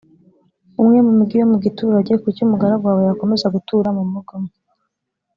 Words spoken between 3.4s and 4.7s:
gutura mu mugi umwe